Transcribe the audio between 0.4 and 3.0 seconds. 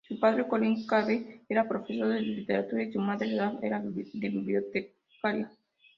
Colin Cave, era profesor de literatura y su